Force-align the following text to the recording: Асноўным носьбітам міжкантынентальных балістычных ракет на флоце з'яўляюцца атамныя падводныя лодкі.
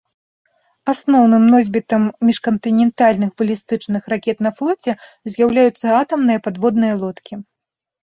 Асноўным 0.93 1.45
носьбітам 1.55 2.01
міжкантынентальных 2.31 3.29
балістычных 3.43 4.03
ракет 4.17 4.37
на 4.49 4.55
флоце 4.57 4.91
з'яўляюцца 5.37 5.87
атамныя 6.03 6.39
падводныя 6.51 6.93
лодкі. 7.07 7.33